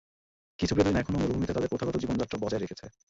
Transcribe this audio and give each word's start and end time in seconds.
কিছু 0.59 0.73
বেদুইন 0.75 0.97
এখনও 0.97 1.19
মরুভূমিতে 1.21 1.53
তাদের 1.53 1.71
প্রথাগত 1.71 1.95
জীবনযাত্রা 1.97 2.37
বজায় 2.43 2.61
রেখেছে। 2.61 2.85